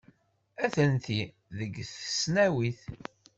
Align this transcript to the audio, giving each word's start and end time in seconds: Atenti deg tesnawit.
Atenti 0.65 1.21
deg 1.57 1.73
tesnawit. 1.93 2.81